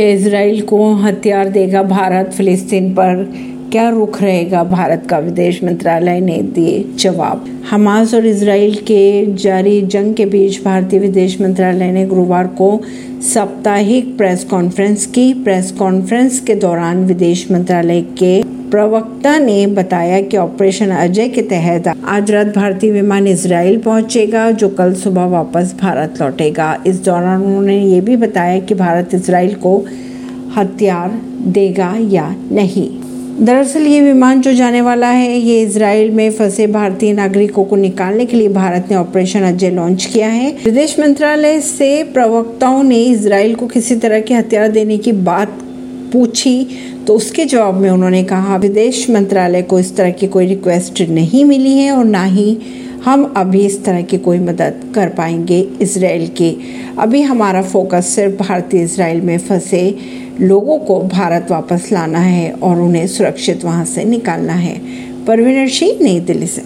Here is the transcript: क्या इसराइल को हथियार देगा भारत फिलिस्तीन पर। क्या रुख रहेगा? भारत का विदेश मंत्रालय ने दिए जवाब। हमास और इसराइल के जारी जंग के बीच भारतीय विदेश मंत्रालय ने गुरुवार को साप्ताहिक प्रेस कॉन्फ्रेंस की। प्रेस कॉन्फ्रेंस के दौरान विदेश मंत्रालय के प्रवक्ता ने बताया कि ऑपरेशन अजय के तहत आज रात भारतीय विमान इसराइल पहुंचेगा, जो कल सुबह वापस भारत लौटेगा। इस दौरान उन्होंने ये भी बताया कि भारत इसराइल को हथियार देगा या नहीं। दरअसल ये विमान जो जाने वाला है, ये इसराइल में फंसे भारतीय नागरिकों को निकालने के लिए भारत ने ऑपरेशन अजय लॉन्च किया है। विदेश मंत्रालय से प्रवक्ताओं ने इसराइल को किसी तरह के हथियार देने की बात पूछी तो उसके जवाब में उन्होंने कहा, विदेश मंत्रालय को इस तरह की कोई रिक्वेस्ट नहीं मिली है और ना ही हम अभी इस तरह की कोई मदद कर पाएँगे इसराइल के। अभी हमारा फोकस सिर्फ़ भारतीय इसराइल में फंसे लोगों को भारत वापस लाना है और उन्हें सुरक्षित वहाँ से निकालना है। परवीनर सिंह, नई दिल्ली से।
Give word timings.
क्या 0.00 0.08
इसराइल 0.08 0.60
को 0.60 0.94
हथियार 0.94 1.48
देगा 1.48 1.82
भारत 1.82 2.30
फिलिस्तीन 2.32 2.92
पर। 2.92 3.32
क्या 3.72 3.88
रुख 3.88 4.22
रहेगा? 4.22 4.64
भारत 4.64 5.02
का 5.10 5.18
विदेश 5.18 5.64
मंत्रालय 5.64 6.20
ने 6.20 6.38
दिए 6.54 6.84
जवाब। 6.96 7.44
हमास 7.70 8.14
और 8.14 8.26
इसराइल 8.26 8.74
के 8.74 9.34
जारी 9.34 9.82
जंग 9.82 10.14
के 10.14 10.26
बीच 10.26 10.64
भारतीय 10.64 11.00
विदेश 11.00 11.40
मंत्रालय 11.40 11.92
ने 11.92 12.06
गुरुवार 12.06 12.46
को 12.46 12.80
साप्ताहिक 13.34 14.16
प्रेस 14.16 14.44
कॉन्फ्रेंस 14.44 15.06
की। 15.06 15.32
प्रेस 15.34 15.72
कॉन्फ्रेंस 15.72 16.40
के 16.40 16.54
दौरान 16.54 17.04
विदेश 17.04 17.50
मंत्रालय 17.50 18.00
के 18.00 18.59
प्रवक्ता 18.70 19.38
ने 19.38 19.66
बताया 19.66 20.20
कि 20.20 20.36
ऑपरेशन 20.36 20.90
अजय 20.90 21.28
के 21.28 21.42
तहत 21.42 21.86
आज 21.88 22.30
रात 22.30 22.46
भारतीय 22.46 22.90
विमान 22.90 23.26
इसराइल 23.26 23.78
पहुंचेगा, 23.78 24.50
जो 24.50 24.68
कल 24.68 24.92
सुबह 24.94 25.24
वापस 25.26 25.74
भारत 25.80 26.20
लौटेगा। 26.20 26.76
इस 26.86 27.02
दौरान 27.04 27.42
उन्होंने 27.42 27.78
ये 27.78 28.00
भी 28.00 28.16
बताया 28.16 28.58
कि 28.58 28.74
भारत 28.74 29.14
इसराइल 29.14 29.54
को 29.54 29.76
हथियार 30.56 31.20
देगा 31.48 31.94
या 32.00 32.28
नहीं। 32.52 32.88
दरअसल 33.40 33.86
ये 33.86 34.00
विमान 34.02 34.40
जो 34.40 34.52
जाने 34.52 34.80
वाला 34.80 35.08
है, 35.08 35.36
ये 35.38 35.60
इसराइल 35.62 36.10
में 36.10 36.30
फंसे 36.30 36.66
भारतीय 36.66 37.12
नागरिकों 37.12 37.64
को 37.64 37.76
निकालने 37.76 38.26
के 38.26 38.36
लिए 38.36 38.48
भारत 38.48 38.86
ने 38.90 38.96
ऑपरेशन 38.96 39.42
अजय 39.44 39.70
लॉन्च 39.70 40.04
किया 40.04 40.28
है। 40.28 40.50
विदेश 40.64 40.98
मंत्रालय 41.00 41.60
से 41.60 42.02
प्रवक्ताओं 42.04 42.82
ने 42.82 43.02
इसराइल 43.04 43.54
को 43.54 43.66
किसी 43.66 43.96
तरह 43.96 44.20
के 44.20 44.34
हथियार 44.34 44.68
देने 44.68 44.98
की 44.98 45.12
बात 45.12 45.58
पूछी 46.12 46.66
तो 47.06 47.14
उसके 47.14 47.44
जवाब 47.44 47.74
में 47.74 47.90
उन्होंने 47.90 48.22
कहा, 48.24 48.56
विदेश 48.56 49.08
मंत्रालय 49.10 49.62
को 49.62 49.78
इस 49.78 49.96
तरह 49.96 50.10
की 50.10 50.26
कोई 50.26 50.46
रिक्वेस्ट 50.46 51.02
नहीं 51.02 51.44
मिली 51.44 51.72
है 51.78 51.90
और 51.92 52.04
ना 52.04 52.24
ही 52.24 52.58
हम 53.04 53.24
अभी 53.36 53.64
इस 53.66 53.84
तरह 53.84 54.02
की 54.02 54.18
कोई 54.18 54.38
मदद 54.38 54.80
कर 54.94 55.08
पाएँगे 55.08 55.60
इसराइल 55.80 56.26
के। 56.28 56.54
अभी 56.98 57.22
हमारा 57.22 57.62
फोकस 57.62 58.06
सिर्फ़ 58.06 58.34
भारतीय 58.36 58.82
इसराइल 58.82 59.20
में 59.20 59.38
फंसे 59.38 59.96
लोगों 60.40 60.78
को 60.78 61.00
भारत 61.00 61.46
वापस 61.50 61.88
लाना 61.92 62.18
है 62.18 62.50
और 62.52 62.80
उन्हें 62.80 63.06
सुरक्षित 63.06 63.64
वहाँ 63.64 63.84
से 63.84 64.04
निकालना 64.04 64.52
है। 64.52 64.80
परवीनर 65.26 65.68
सिंह, 65.68 65.98
नई 66.02 66.20
दिल्ली 66.20 66.46
से। 66.46 66.62